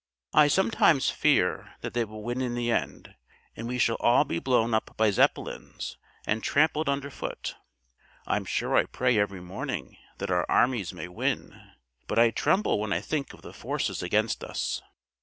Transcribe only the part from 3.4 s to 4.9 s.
and we shall all be blown